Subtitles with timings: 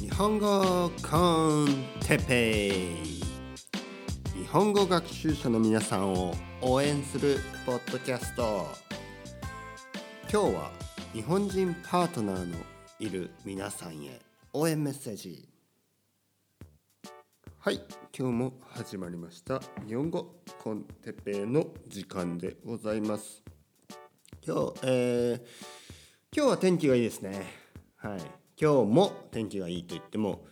[0.00, 2.70] 日本語コンテペイ
[4.38, 8.66] 日本語学習者の皆さんを応援するポッドキャスト
[10.32, 10.70] 今日は
[11.12, 12.56] 日本人パートナーの
[12.98, 14.20] いる皆さんへ
[14.52, 15.46] 応援メッセージ。
[17.58, 17.80] はい
[18.16, 19.60] 今日も始まりました。
[19.86, 23.42] 日本語コンテペイの時間でございます。
[24.46, 25.40] 今日、えー、
[26.34, 27.44] 今日は天気がいいですね。
[27.96, 28.45] はい。
[28.58, 30.46] 今日も天気がいいと言っても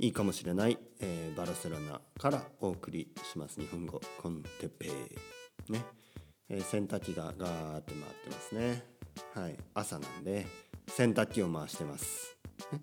[0.00, 4.88] いいかもしれない、えー、バルセロナからお送りします日本語コンテペ
[5.68, 5.84] ね、
[6.48, 8.82] えー、洗濯機がガーって回ってますね。
[9.34, 9.56] はい。
[9.72, 10.46] 朝なんで
[10.88, 12.36] 洗濯機を回してます、
[12.72, 12.80] ね、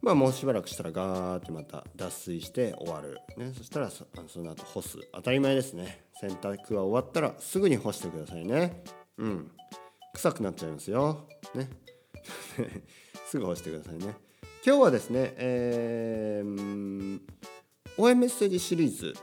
[0.00, 4.96] まあもうしばらくしたらガーってまた脱水して終わる、ね、そしたらそその後干す。
[5.12, 6.06] 当たり前ですね。
[6.18, 8.82] 洗濯が終わったらすぐに干してくださいね。
[9.18, 9.50] うん。
[10.14, 11.28] 臭くなっちゃいますよ。
[11.54, 11.68] ね。
[13.32, 14.14] すぐ押してくださいね。
[14.62, 17.20] 今日はですね、えー、
[17.96, 19.14] 応援メッセージシリーズ。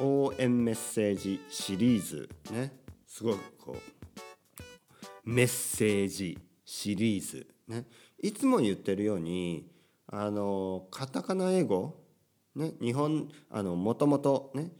[0.00, 2.72] 応援メッセージシリーズね。
[3.06, 7.84] すごいこうメッセージシリーズね。
[8.22, 9.70] いつも言ってるように
[10.06, 12.00] あのカタカナ英語
[12.54, 14.70] ね日本あのもともとね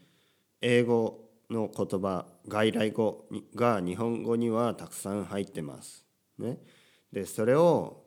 [0.62, 6.06] 英語の言葉外来語が日本語にはたくさん入ってます。
[6.38, 6.56] ね、
[7.12, 8.00] でそれを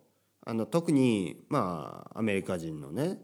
[0.46, 3.18] あの特にまあアメリカ人のね、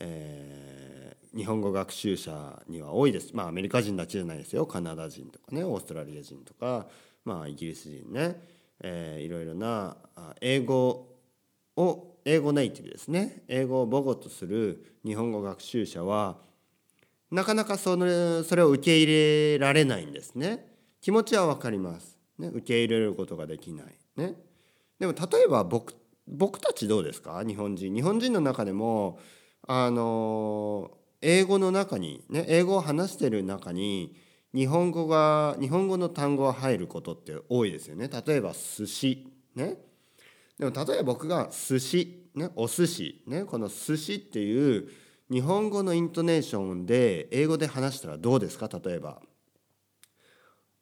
[0.00, 3.30] えー、日本語学習者には多いです。
[3.34, 4.66] まあアメリカ人だけじゃないですよ。
[4.66, 6.86] カナダ人とかねオーストラリア人とか
[7.24, 8.40] まあイギリス人ね、
[8.80, 9.96] えー、いろいろな
[10.40, 11.08] 英語
[11.76, 13.42] を英語ネイティブですね。
[13.48, 16.38] 英語を母語とする日本語学習者は
[17.30, 20.66] なかなかそのそれを受け入れられないんですね。
[21.02, 23.86] 気持ちは分かります、ね、受け入れることができない。
[24.16, 24.34] ね。
[24.98, 25.94] でも例えば僕
[26.26, 27.44] 僕たちどうですか？
[27.46, 27.94] 日本人。
[27.94, 29.18] 日本人の中でも
[29.66, 34.16] あの英語の中にね英語を話してる中に
[34.54, 38.08] 日本語が日本語の単語が入ることって多いですよね。
[38.08, 39.26] 例えば寿司。
[39.54, 39.76] ね。
[40.58, 42.28] でも例えば僕が寿司。
[42.34, 42.50] ね。
[42.56, 43.22] お寿司。
[43.26, 43.44] ね。
[43.44, 44.88] この寿司っていう
[45.30, 48.68] 日本語のイントネーションで英語で話したらどうですか？
[48.68, 49.20] 例えば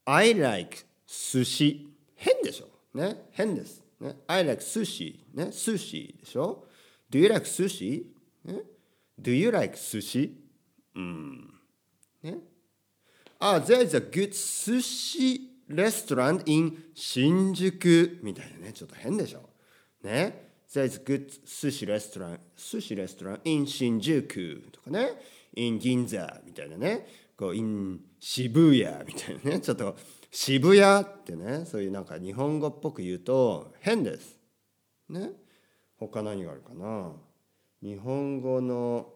[0.04, 2.68] I like 寿司変でしょ。
[2.98, 3.28] ね。
[3.32, 3.81] 変です。
[4.02, 6.66] ね、I like sushi ね、sushi でしょ
[7.08, 8.06] Do you like sushi?
[8.44, 8.62] ね、
[9.20, 10.32] Do you like sushi?
[10.96, 11.54] うん。
[12.22, 12.38] ね。
[13.38, 19.48] あ、ah, there is a good sushi restaurant in 新宿みたいなね、ちょっと変でしょ。
[20.02, 20.50] ね。
[20.68, 25.10] There is a good sushi restaurant, sushi restaurant in 新宿とかね。
[25.54, 27.06] in 銀座みたいなね。
[27.36, 29.60] こう in 渋谷みたいなね。
[29.60, 29.96] ちょっと
[30.34, 34.38] 渋谷ってねそういうなんか日本語っぽく言うと変です。
[35.10, 35.30] ね？
[35.98, 37.12] 他何があるかな？
[37.82, 39.12] 日本語の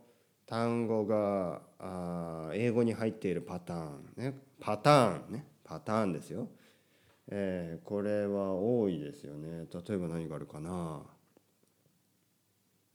[0.46, 4.12] 単語があ英語に入っているパターン。
[4.16, 4.34] ね？
[4.60, 5.46] パターンね。
[5.64, 6.48] パターンですよ。
[7.28, 9.66] えー、これは多いですよね。
[9.72, 11.00] 例えば何があるかな？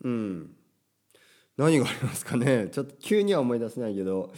[0.03, 0.55] うん。
[1.57, 2.67] 何がありますかね？
[2.71, 4.31] ちょっと急には思い出せないけど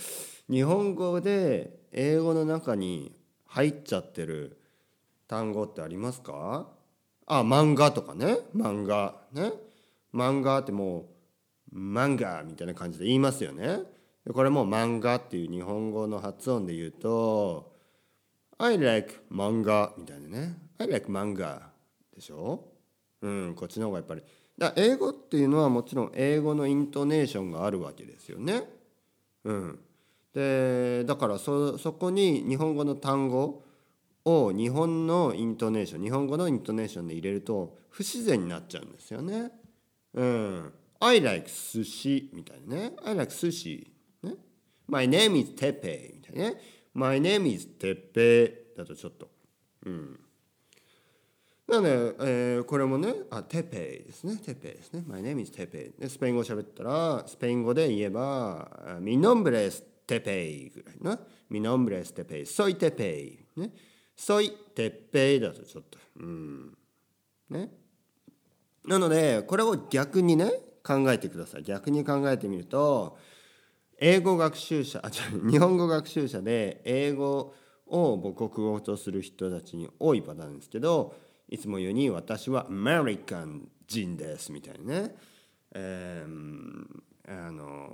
[0.50, 3.16] 日本語で英語の中に
[3.54, 4.58] 入っちゃってる
[5.28, 6.68] 単語ってありますか？
[7.28, 8.40] あ漫画とかね。
[8.56, 9.54] 漫画ね。
[10.12, 11.06] 漫画っても
[11.72, 13.82] う漫画みたいな感じで言いますよね。
[14.34, 17.76] これも漫画っていう日本語の発音で言うと
[18.58, 20.58] I like 漫画みたいなね。
[20.80, 21.70] I like 漫画
[22.16, 22.72] でしょ？
[23.22, 24.24] うんこっちの方がやっぱり。
[24.58, 28.64] だ英語っていうのはもちろん英語のイントネーションがあるわけですよね。
[29.44, 29.80] うん。
[30.34, 33.64] でだからそそこに日本語の単語
[34.26, 39.52] を日本のイントネーション日本語のイントネーションで入れると不自然になっちゃうんですよね。
[40.14, 40.74] うん。
[41.00, 42.94] I like 寿司みたいなね。
[43.04, 43.92] I like 寿司。
[44.24, 44.34] ね。
[44.88, 46.62] My name is Tepe みたいなね。
[46.94, 49.30] My name is Tepe だとちょっと。
[49.86, 50.20] うん。
[51.68, 54.38] なので、えー、これもね、あ、テペですね。
[54.38, 55.04] テペですね。
[55.08, 56.02] My name is Teppei。
[56.02, 61.20] で、スペイン語を喋ったら、スペイン語で言えば、 Mi nombre es Teppei ぐらいな。
[61.50, 63.60] Mi nombre es Teppei。Soy Teppei。
[63.60, 63.72] ね。
[64.16, 65.98] Soy Teppei だとちょっと。
[66.20, 66.78] うん。
[67.50, 67.72] ね。
[68.86, 70.52] なので、これを逆にね、
[70.84, 71.64] 考えてください。
[71.64, 73.18] 逆に考えてみると、
[73.98, 77.54] 英語学習者、あ、違う、日本語学習者で英語
[77.88, 81.16] を母国語とする人たちに多いパターンですけど、
[81.48, 85.16] いつも言うに私はアメリカン人ですみたいなね。
[85.76, 86.86] えー、
[87.28, 87.90] あの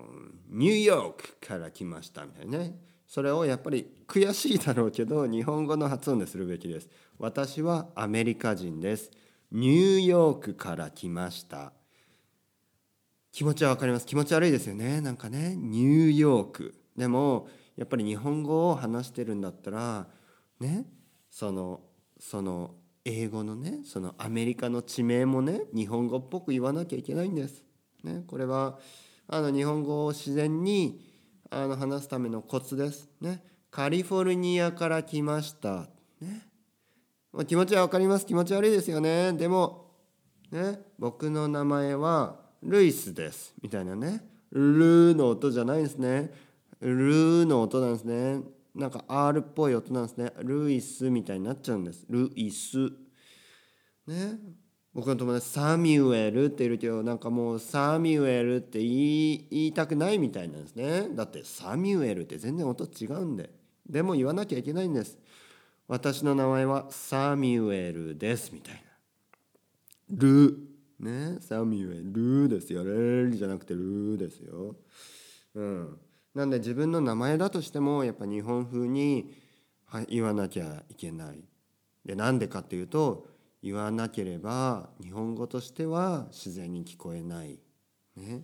[0.50, 2.80] ニューヨークから来ましたみたいなね。
[3.08, 6.90] それをやっぱり悔しいだろうけど日本語の発音でするべきです。
[7.18, 9.12] 私はアメリカ人です。
[9.52, 11.74] ニューヨークから来ました。
[13.32, 14.06] 気持ちは分かります。
[14.06, 15.02] 気持ち悪いですよね。
[15.02, 15.56] なんかね。
[15.56, 16.76] ニューヨーク。
[16.98, 17.48] でも
[17.78, 20.08] やっぱり日本語を話してるんだったら
[20.60, 20.86] ね。
[21.30, 21.82] その
[22.20, 22.76] その
[23.06, 23.80] 英語のね。
[23.86, 25.62] そのアメリカの地名もね。
[25.74, 27.64] 日本語っぽく言わなきゃいけないんです。
[28.04, 28.80] ね、これは
[29.32, 31.00] あの日本語を自然に
[31.52, 33.08] あの話すためのコツです。
[33.22, 35.88] ね、カリフォルニアから来ました。
[36.20, 36.48] ね、
[37.48, 39.34] 気持ちは分かります気持ち悪いですよね。
[39.34, 39.92] でも、
[40.52, 46.34] ね、僕の名前はルイスですみたいなねルーの音じゃないんですね。
[46.82, 48.42] ルーの音なんですね。
[48.74, 50.34] なんか R っぽい音なんですね。
[50.40, 52.04] ルイスみたいになっちゃうんです。
[52.10, 52.78] ルイス。
[54.08, 54.40] ね。
[55.00, 61.08] 僕の友達サミュエルっているけどなんかもうサミュエルって言い言いたくないみたいなんですね。
[61.16, 63.50] だってサミュエルって全然音違うんで。
[63.90, 65.18] でも言わなきゃいけないんです。
[65.88, 68.82] 私の名前はサミュエルですみたいな。
[70.10, 70.58] ル
[71.00, 72.84] ねサミュエルですよ。
[72.84, 74.76] レルじゃなくてルですよ。
[75.56, 75.98] うん。
[76.36, 79.32] なんで自分の名前だとしてもやっぱ日本風に
[80.10, 81.40] 言わなきゃいけない。
[82.04, 83.29] でなんでかっていうと
[83.62, 87.60] 言わなければ日本語としては自然に聞こえない。
[88.16, 88.44] ね、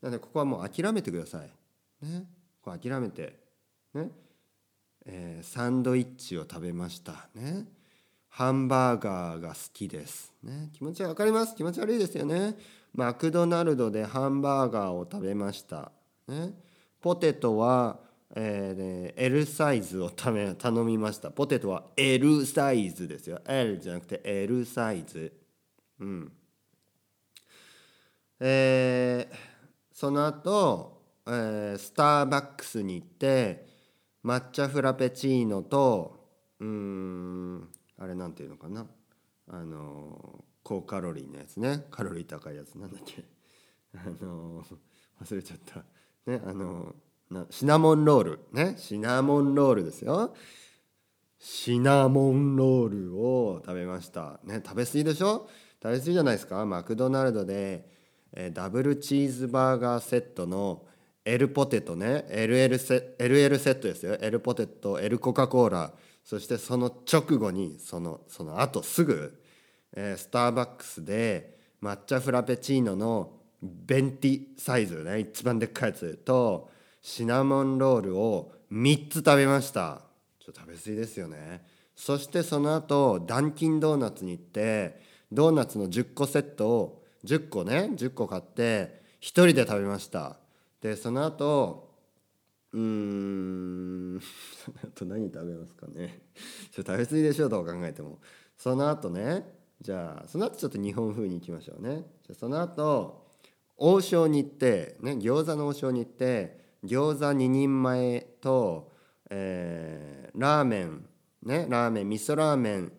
[0.00, 1.50] なのでここはもう諦めてください。
[2.06, 2.26] ね、
[2.62, 3.38] こう諦めて、
[3.94, 4.10] ね
[5.06, 7.28] えー、サンドイッチを食べました。
[7.34, 7.66] ね、
[8.28, 10.32] ハンバーガーが好きです。
[10.42, 11.54] ね、気持ちは分かります？
[11.54, 12.56] 気持ち悪いですよね。
[12.94, 15.92] マクドナルドでハンバーガーを食べました。
[16.28, 16.54] ね、
[17.00, 17.98] ポテトは、
[18.36, 21.30] えー、L サイズをため頼みました。
[21.30, 23.40] ポテトは L サイズですよ。
[23.46, 25.32] L じゃなくて L サイズ。
[26.00, 26.32] うん。
[28.40, 29.36] えー、
[29.92, 33.66] その後、えー、スターバックスに行って
[34.24, 36.24] 抹茶フラペチーノと
[36.60, 37.68] うん
[37.98, 38.86] あれなんていうのかな。
[39.48, 41.84] あの高カロリーのやつね。
[41.90, 43.24] カロリー高いやつなんだっけ。
[43.94, 44.64] あの
[45.20, 45.84] 忘れちゃった。
[46.30, 46.94] ねあの
[47.50, 48.40] シナモンロール。
[48.52, 48.74] ね？
[48.78, 50.34] シナモンロールですよ。
[51.38, 54.40] シナモンロールを食べました。
[54.44, 54.62] ね？
[54.64, 55.48] 食べ過ぎでしょ？
[55.82, 56.64] 食べ過ぎじゃないですか？
[56.64, 57.86] マクドナルドで、
[58.32, 60.84] え、ダブルチーズバーガーセットの
[61.24, 62.26] L ポテトね。
[62.30, 64.16] LL セ LL セットですよ。
[64.20, 65.92] L ポテト L コカ・コーラ。
[66.22, 69.40] そしてその直後にそのその後すぐ、
[69.94, 73.32] えー、スターバックスで抹茶フラペチーノの
[73.62, 75.20] ベンティサイズね。
[75.20, 76.70] 一番でっかいやつと
[77.06, 80.00] シナモンロールを3つ食べました。
[80.40, 81.62] ちょっと食べ過ぎですよね。
[81.94, 90.38] そしてその後ダンキンドーナツに行ってドーナツの10個セットを10個ね10個買って1人で食べました。
[90.80, 91.90] でその後
[92.72, 94.20] うーん
[94.64, 96.22] その後何食べますかね。
[96.72, 98.18] ちょっと食べ過ぎでしょうどう考えても。
[98.56, 102.06] その後ねじゃあその後ちょっと日本風に行きましょうね。
[102.26, 103.26] じゃその後
[103.76, 108.92] 王将に行ってね餃子の王将に行って餃子2人前と、
[109.30, 111.06] えー、ラーメン
[111.42, 112.92] ねラーメン味噌ラーメン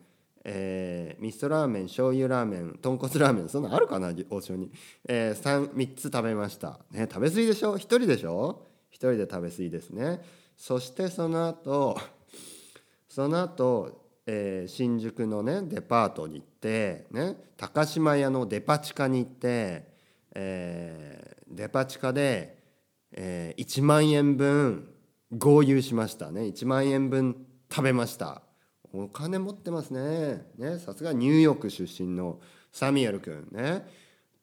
[0.48, 4.70] えー、味噌ラーメン醤油ラーメン豚骨ラーメンそんなのあるかな王将に、
[5.08, 10.20] えー、3, 3つ食べました、ね、食べ過ぎでしょ？1人でしょ？1人で食べ過ぎですね。
[10.56, 11.98] そしてその後
[13.08, 19.96] その後、えー、新宿のねデパートに行ってね高島屋のデパ地下に行って
[20.38, 22.58] えー、デパ地下で、
[23.12, 24.88] えー、1万円分
[25.36, 26.42] 合流しましたね。
[26.42, 28.42] 1万円分食べました。
[28.92, 30.46] お金持ってますね。
[30.56, 32.40] ねさすがニューヨーク出身の
[32.72, 33.86] サミュエル君ね。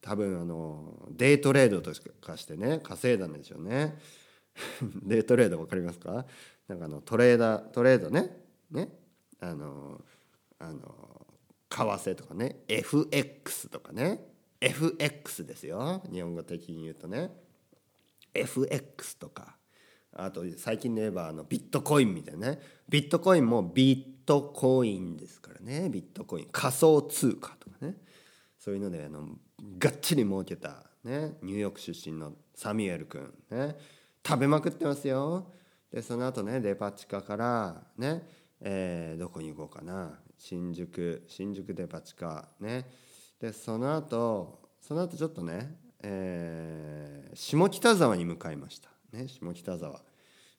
[0.02, 1.92] 多分あのデイトレードと
[2.22, 3.98] かしてね稼いだんでしょうね。
[5.04, 6.26] デイトレード分かりますか？
[6.68, 8.38] なんかあのトレーダートレードね。
[8.70, 8.90] ね。
[9.40, 10.04] あの
[10.60, 11.28] あの
[11.70, 12.64] 為替とかね。
[12.68, 14.28] FX とかね。
[14.60, 16.02] FX ですよ。
[16.12, 17.32] 日本語的に言うとね。
[18.34, 19.58] FX とか
[20.16, 22.60] あと最近で言えばあのビットコインみたいなね。
[22.88, 25.90] ビットコインもビットコインですからね。
[25.90, 26.48] ビットコイン。
[26.52, 27.98] 仮想通貨とかね。
[28.60, 29.28] そういうのであの
[29.78, 33.76] がっちり儲けた、ね、ニューヨーク出身のサミュエル君、ね、
[34.26, 35.52] 食べまくってますよ。
[35.92, 38.24] でその後ねデパ地下からね、
[38.62, 40.20] えー、どこに行こうかな。
[40.38, 42.86] 新宿新宿デパ地下ね。
[43.40, 50.02] でその後その後ちょっとね、えー、下北沢に向かいました、ね、下北沢。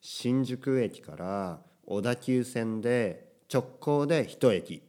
[0.01, 4.83] 新宿駅から小田急線で直行で1駅、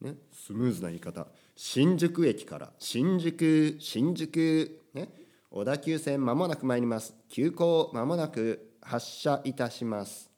[0.00, 1.26] ね、スムーズな言い方。
[1.56, 5.08] 新宿駅から新宿新宿、ね、
[5.50, 7.14] 小田急線まもなく参ります。
[7.28, 10.30] 急行まもなく発車いたします。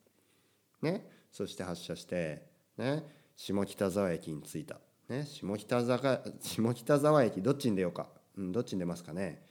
[0.82, 2.42] ねそして発車して
[2.76, 3.04] ね
[3.36, 4.76] 下北沢駅に着いた。
[5.08, 9.46] ね、下北沢下北沢駅どっちに出ようか、うん、どっちに出ますかね、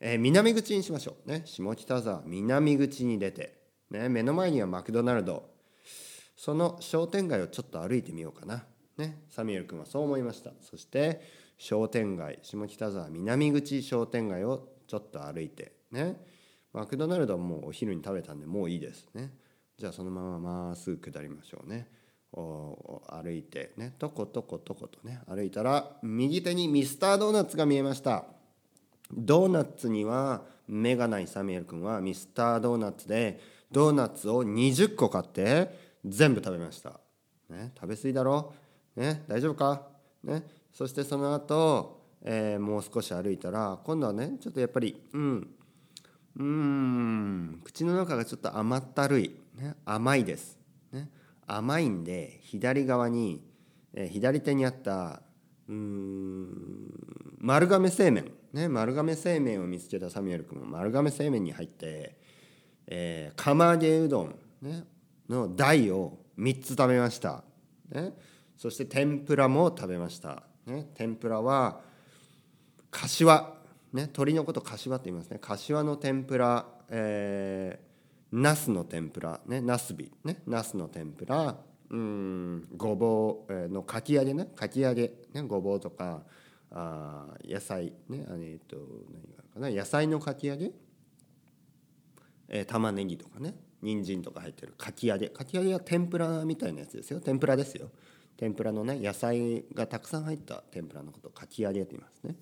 [0.00, 1.28] えー、南口にしましょう。
[1.28, 1.42] ね。
[1.44, 3.58] 下北沢南口に出て、
[3.90, 5.50] ね、目の前にはマクドナルド。
[6.36, 8.64] その商店街をちょっと歩いてみようかな、
[8.98, 10.52] ね、サミュエル君はそう思いました。
[10.60, 11.22] そして
[11.58, 15.72] 商店街下北沢南口商店街をちょっと歩いて。
[15.90, 16.16] ね。
[16.72, 19.08] マクドナルドはもうお昼に食べたんでもういいです。
[19.14, 19.32] ね。
[19.78, 21.88] じゃあそのまままっすぐ下りましょうね。
[22.34, 28.24] 歩いてねとことことことね歩いたら右手にミスタードーナツが見えました。
[29.12, 37.00] ドーナツには目がないサミュエル君はミスタードーナツでドーナツを20個買って全部食べました、
[37.50, 38.52] ね、食べ過ぎだろ、
[38.96, 39.82] ね、大丈夫か、
[40.22, 45.48] ね、そしてその後、えー、もう少し歩いたら今度はねちょっとやっぱりうん
[46.36, 50.58] うん口の中がちょっと甘ったるい、ね、甘いです、
[50.92, 51.08] ね、
[51.46, 53.42] 甘いんで左側に、
[53.92, 55.22] えー、左手にあった
[55.68, 56.54] うん
[57.38, 58.32] 丸亀製麺。
[58.52, 62.16] ね丸亀製麺を見つけたサミュエル君も丸亀製麺に入って、
[62.86, 64.84] えー、釜揚げうどん、ね、
[65.28, 67.42] の台を3つ食べました、
[67.90, 68.12] ね、
[68.56, 70.44] そして天ぷらも食べました。
[70.66, 71.80] ね、天ぷらは
[72.90, 73.54] 柏、
[73.92, 75.38] ね、鶏のこと柏って言いますね。
[75.40, 77.93] 柏の天ぷら、えー、
[78.34, 81.56] ナスの天ぷらねナスビねナスの天ぷら
[81.90, 86.22] うんごぼうのかき揚げねかき揚げねごぼうとか
[86.72, 88.76] あ野菜ねあえっと
[89.12, 90.72] 何がかな野菜のかき揚げ、
[92.48, 95.28] えー、玉ねぎとかね人参とか入ってるかき揚げ。
[95.28, 97.20] かき揚げは天ぷらみたいなやつですよ。
[97.20, 97.90] 天ぷらですよ。
[98.36, 102.34] 天ぷらのね野菜がたくさん入った天ぷらのことをかき揚げと言いますね。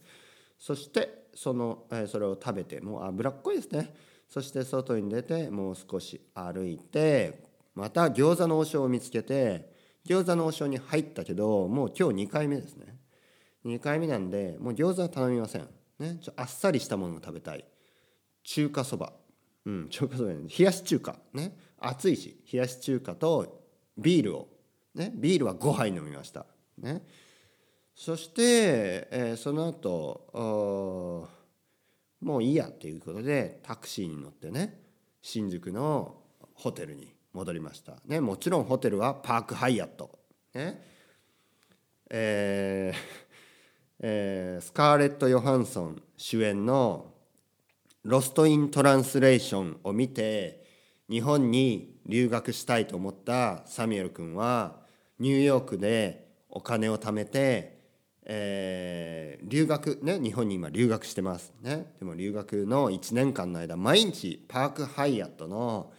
[0.59, 3.93] そしてその、えそれを食べてもう脂っこいですね。
[4.33, 9.71] そして外に出てもう少し歩いてまた餃子の王将を見つけて
[10.07, 12.97] 餃子の王将に入ったけどもう今日2回目ですね。
[13.67, 17.65] 2回目なんでもう餃子は頼みません、ね、ちょあっさりしたものを食べたい。
[18.43, 19.13] 中華そば。
[19.67, 21.19] うん中華そば冷やし中華。
[21.35, 23.67] ね暑いし冷やし中華と
[23.99, 24.49] ビールを。
[24.95, 26.47] ね、ビールは5杯飲みました。
[26.79, 27.03] ね、
[27.95, 31.29] そして、えー、その後
[32.23, 34.81] もういいやっていうことでタクシーに乗ってね
[35.21, 36.17] 新宿の
[36.55, 37.97] ホテルに戻りました。
[38.07, 40.19] ね、もちろんホテルはパークハイアット。
[40.55, 40.83] ね
[42.11, 42.99] えー
[44.01, 47.15] えー、スカーレット・ヨハンソン主演の
[48.03, 50.65] 「ロスト・イン・トランスレーション」を見て
[51.09, 54.83] 日本に留学したいと思ったサミュエル君は
[55.19, 57.82] ニューヨークでお金を貯めて、
[58.25, 61.93] えー、留学ね日本に今留学してますね。
[61.99, 65.93] でも留学の1年間の間毎日パークハイアットの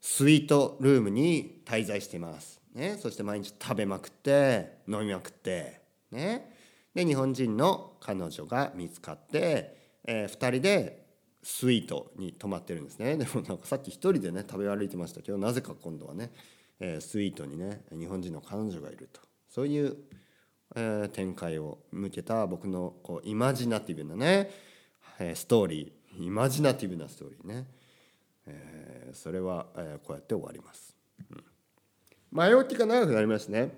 [0.00, 5.80] スイートルームに滞在してます、ね、そして毎日食べまくって飲みまくって
[6.10, 6.52] ね。
[6.94, 11.04] で日本人の彼女が見つかって、えー、2人で
[11.42, 13.16] スイートに泊まってるんですね。
[13.16, 16.30] でもなんかさっき1人でね食べ歩いてましたけどなぜか今度はね
[16.80, 19.20] えー、スイートにね日本人の彼女がいると。
[19.48, 19.96] そういう、
[20.74, 24.50] えー、展開を向けた僕のこうイマジナティブなね、
[25.18, 26.04] えー、ストーリー。
[26.24, 27.66] イマジナティブなストーリーね、
[28.46, 30.96] えー、それは、え、こうやって終わります、
[31.30, 31.44] うん、
[32.30, 33.72] 前置きが長くなりますね。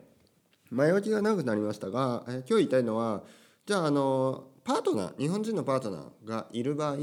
[0.68, 3.22] 前置きが長くなりましたが、え、今日言いたいのは
[3.64, 6.96] じゃああのパートナー日本人のパートナーがいる場合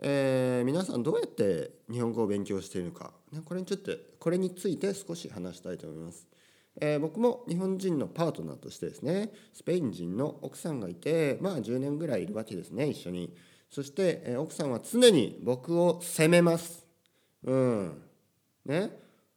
[0.00, 6.28] えー、皆さんどうやって日本語を勉強しているのか、ね、これについてこれについて少し話したいと思います、
[6.80, 13.34] えー、僕も日本人のパートナーとしてですねスペイン人の奥さんがいてまあ10年ぐらいいるわけですね一緒に。
[13.70, 16.86] そして、えー、奥さんは常に僕を責めます。
[17.44, 18.02] うん。
[18.64, 18.90] ね。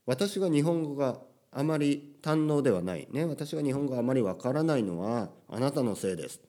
[0.05, 1.19] 私が日本語が
[1.51, 3.07] あまり堪能ではない。
[3.11, 3.25] ね。
[3.25, 6.39] 私が日本語あまりわからないのはあなたのせいです。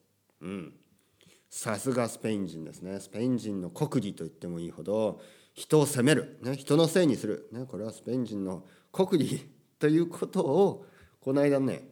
[0.41, 0.73] うん。
[1.51, 3.01] さすがスペイン人ですね。
[3.01, 5.21] スペイン人の国技と言ってもいいほど
[5.55, 9.52] 人を責める、ね、人のせいにする、ね、これはスペイン人の国技。
[9.83, 10.87] ということを
[11.21, 11.83] この間ね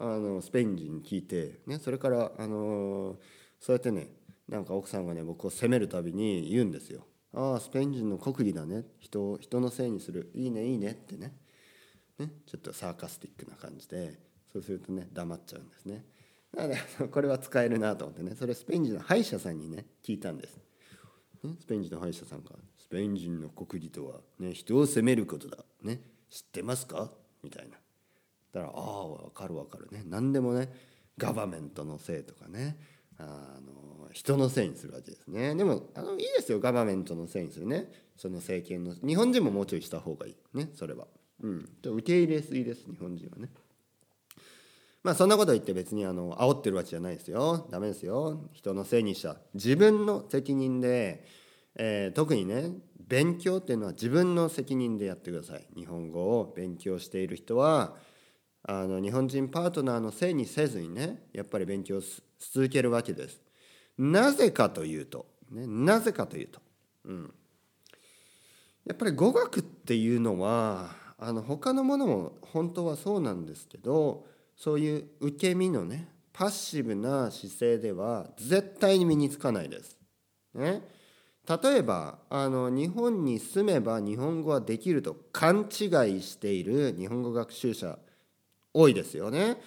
[0.00, 3.16] あのスペイン人に聞いて、ね、それからあの
[3.60, 4.08] そうやってね
[4.48, 7.06] なんか奥さんがね僕を責めるたびに言うんですよ。
[7.34, 11.34] ああスペイン人の国技だね人を人のせいにするいいねいいねってね
[12.18, 14.18] ねちょっとサーカスティックな感じで
[14.50, 16.02] そうするとね黙っちゃうんですね。
[16.56, 20.56] だから これは使えるなと思ってねそれスペイン人の歯医者さんにね聞いたんです、
[21.42, 27.12] ね、スペイン人の歯医者さんが「スペイン人の国技とは、ね、人を責めることだ、ね、知ってますか?」
[27.44, 27.76] みたいな。
[28.52, 30.02] だから「ああ分かる分かるね。
[30.06, 30.72] 何でもね
[31.18, 32.76] ガバメントのせいとかね。
[33.16, 35.54] あの人のせいにするわけですね。
[35.54, 37.90] でもあのいいですよガバメントのせいにするね。
[38.16, 40.70] その政権の日本人ももうちょいした方がいいね。
[40.74, 41.06] それは。
[41.42, 41.68] うん。
[41.84, 43.50] 受け入れすぎです日本人はね。
[45.02, 47.68] まあそんなこと言って別にあの煽ってるわけじゃないですよ。
[47.70, 48.48] ダメですよ。
[48.52, 49.36] 人のせいにした。
[49.52, 51.24] 自分の責任で、
[51.76, 52.70] えー、特にね
[53.06, 55.66] 勉強っていうのは自分の責任でやってください。
[55.76, 57.96] 日本語を勉強している人は
[58.62, 63.40] あの日本人パートナーのせいにせずにねやっぱり勉強し続けるわけです。
[63.98, 66.60] なぜかというと、ね、なぜかというと、
[67.04, 67.34] うん、
[68.86, 79.96] やっぱり語学っていうのはあの他のものも本当はそうなんですけどそういう受け身のねパッシブな姿勢では絶対に身につかないです。
[80.54, 80.82] ね、
[81.48, 85.84] 例えばあの日本に住めば日本語はできると勘違
[86.16, 87.98] いしている日本語学習者
[88.72, 89.58] 多いですよね。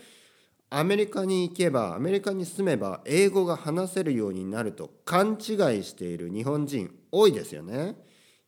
[0.69, 7.95] アメリカに行けばアメリカに住めば英語が話せるようになると勘違いしている日本人多いですよね。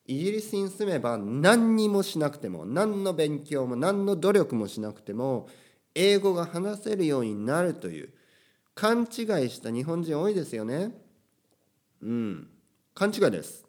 [0.05, 5.47] イギリスに住めば何にもしなくても何の勉強も何の努力もしなくても
[5.93, 8.09] 英語が話せるようになるという
[8.73, 9.07] 勘違い
[9.49, 10.91] した日本人多いですよね。
[12.01, 12.47] うん、
[12.99, 13.65] 勘違いです。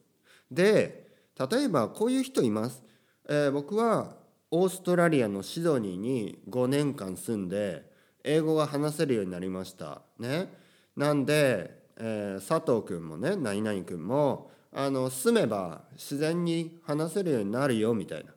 [0.50, 1.06] で
[1.38, 2.82] 例えばこういう人います。
[3.28, 4.16] えー、僕は
[4.50, 7.88] オーストラリアのシドニーに5年間住んで
[8.24, 10.02] 英語が話せるようになりました。
[10.18, 10.52] ね、
[10.96, 18.32] なんで、えー、佐藤君もね何々君もあの住めば自然に話せるようになるよみたいな。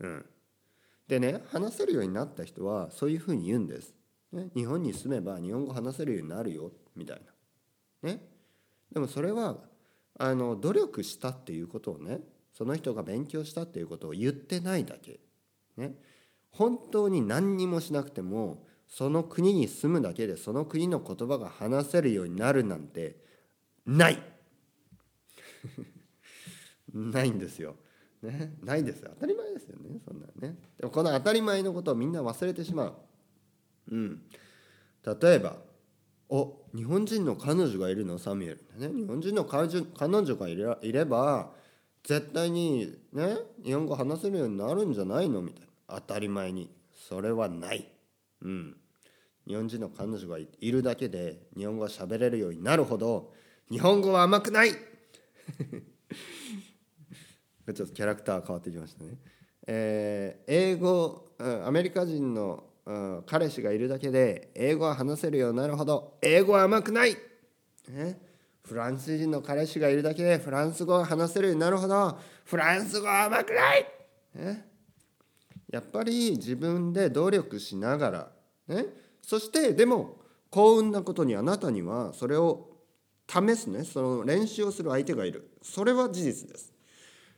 [0.00, 0.26] うん、
[1.06, 3.94] でね話せるようになった人はそういうふうに言うんです。
[4.32, 7.20] ね、日本に住めば日本語話せるようになるよみたい
[8.02, 8.10] な。
[8.10, 8.20] ね、
[8.90, 9.58] でもそれは
[10.18, 12.20] あの努力したっていうことをね
[12.52, 15.18] その人が勉強したっていうことを言ってないだけ。
[15.76, 15.94] ね、
[16.52, 23.16] 本当に何にもしなくてもその国に住むだけでその国の言葉が話せるようになるなんて
[23.86, 24.22] ない。
[26.94, 27.74] ないんですよ。
[28.22, 29.10] ね、ないですよ。
[29.14, 30.56] 当たり前ですよねそんなね。
[30.78, 32.94] でもこの当たり前のことをみんな忘れてしまう。
[33.90, 34.22] うん。
[35.04, 35.56] 例えば
[36.34, 38.18] お日本人の彼女がいるの？
[38.18, 40.48] サミュエル、ね、日本人の彼女が
[40.82, 41.52] いれば
[42.02, 45.42] 絶対にね日本語話せるようになるんじゃないの？
[45.42, 45.68] みたいな。
[45.96, 46.74] 当たり前に。
[47.08, 47.88] それはない。
[48.42, 48.76] うん。
[49.46, 53.32] 日本人の彼女がいるだけで日本語が喋れるようになるほど
[53.70, 54.72] 日本語は甘くない。
[54.72, 59.18] ちょっとキャラクター変わってきましたね。
[59.68, 67.16] えー、英語アメリカ人のうん彼氏がいるだけで英語は話せるようになるほど英語は甘くない、
[67.88, 68.18] ね、
[68.62, 73.86] フランス人の彼氏がいるだけでフランス語が話せるようになるほどフランス語は甘くない、
[74.34, 74.66] ね、
[75.70, 78.28] やっぱり自分で努力しながら、
[78.68, 78.86] ね、
[79.22, 80.18] そしてでも
[80.50, 82.74] 幸運なことにあなたにはそれを
[83.28, 83.84] 試すね。
[83.84, 85.50] その練習をする相手がいる。
[85.62, 86.72] それは事実です。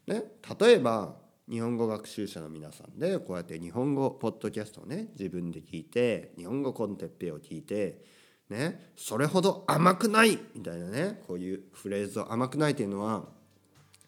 [0.07, 0.23] ね、
[0.61, 1.17] 例えば
[1.49, 8.03] 日本語学習者の皆さんでこうやって日本語ポッドキャストをね自分で聞いて日本語コンテッペを聞いて
[8.51, 13.25] ねそれほど甘くないみたいなねこういうフレーズを甘くないというのは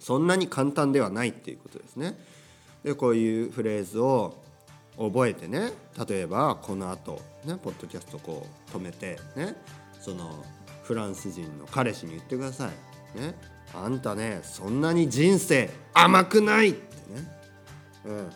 [0.00, 2.18] そんなに簡単ではないっていうことですね。
[2.82, 4.42] でこういうフレーズを
[4.96, 5.72] 覚えてね
[6.08, 9.54] 例えばこの後ねポッドキャストこう止めてね
[10.00, 10.44] その
[10.82, 13.20] フランス人の彼氏に言ってください。
[13.20, 13.34] ね、
[13.74, 17.26] あんたねそんなに人生甘くないね。
[18.04, 18.30] うん。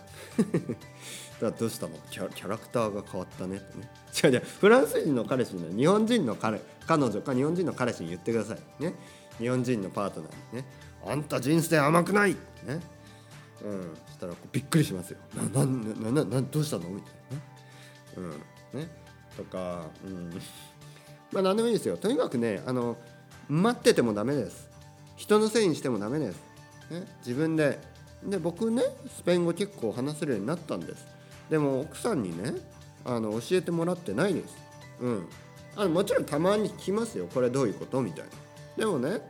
[1.40, 1.96] だどうしたの？
[2.10, 3.88] キャキャラクターが変わったねってね。
[4.22, 8.82] 違う違うフランス人の彼氏に日本人の彼彼女か日本人の彼氏に言ってください。
[8.82, 8.94] ね。
[9.38, 10.64] 日本人のパートナーにね。
[11.04, 12.38] あんた人生甘くないね。
[13.64, 13.96] うん。
[14.06, 15.18] そしたらびっくりしますよ。
[15.34, 16.88] な、な、な、な、どうしたの？
[16.90, 17.12] みたい
[18.22, 18.28] な。
[18.74, 18.80] うん。
[18.80, 18.88] ね。
[19.36, 20.30] とか、うん。
[21.32, 22.96] まあ何でもいいですよとにかくねあの
[23.48, 24.68] 待っててもダメです
[25.16, 26.36] 人のせいにしてもダメです、
[26.90, 27.78] ね、自分で
[28.26, 28.82] で僕ね
[29.14, 31.06] スペイン語結構話せるようになったんです。
[31.50, 32.54] でも奥さんにね
[33.04, 34.56] あの教えてもらってないです。
[35.00, 35.28] うん。
[35.76, 37.26] あのもちろんたまに聞きますよ。
[37.32, 38.30] これどういうことみたいな。
[38.76, 39.20] でもね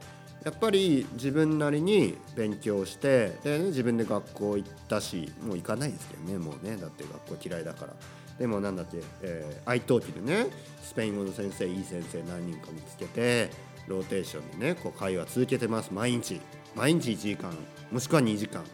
[0.45, 6.39] やっぱり自分なりに勉強してで、ね、自分で学校行ったしもう行かないですけどね。
[6.39, 7.95] もうねだって学校嫌いだから。
[8.39, 10.47] でもなんだって、えー、愛登記でね
[10.83, 13.51] スペイン語の先生いい先生何人か見つけて
[13.87, 15.91] ローテーションでねこう会話続けてます。
[15.93, 16.41] 毎日。
[16.75, 17.53] 毎日1時間
[17.91, 18.65] もしくは2時間。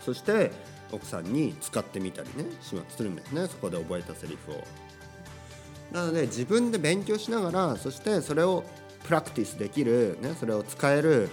[0.00, 0.50] そして
[0.92, 3.46] 奥さんに使ってみたりねするんですね。
[3.46, 4.64] そこで覚えたセリフを。
[5.92, 8.64] なので自分で勉強しながらそしてそれを
[9.04, 11.28] プラクティスできる、ね、それを使える、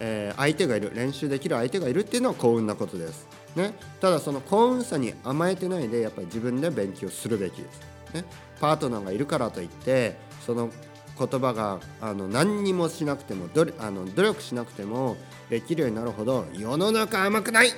[0.00, 3.26] えー、相手がいる練習できる相手がいるっていうのは幸運なことです。
[3.54, 8.24] ね、ただその幸運さに甘えてないでやっぱり自分で勉強するべきです、ね、
[8.60, 10.70] パートナーがいるからといってその
[11.18, 15.16] 言葉があの何にもしなくてもどあの努力しなくても
[15.50, 17.68] できるようになるほど世の中甘くない、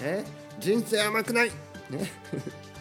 [0.00, 0.24] ね、
[0.58, 1.50] 人生甘くない、
[1.90, 2.10] ね？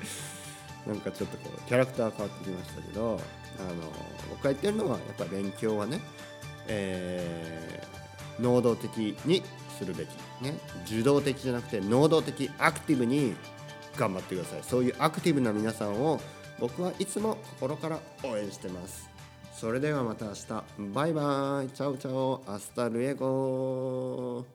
[0.88, 3.20] なんかちょっとこうキャラクター変わってきましたけど
[3.60, 3.82] あの
[4.30, 6.00] 僕が言ってるのはやっぱ勉強はね、
[6.68, 9.44] えー、能動的に
[9.78, 10.10] するべき。
[10.42, 10.58] ね？
[10.86, 13.36] 受動的じゃなくて能動的アクティブに
[13.98, 14.60] 頑張ってください。
[14.64, 16.20] そういうアクティブな皆さんを
[16.60, 19.09] 僕はいつも心から応援してます。
[19.60, 20.64] それではまた明日。
[20.94, 21.70] バイバイ。
[21.76, 24.46] Chao chao。Hasta luego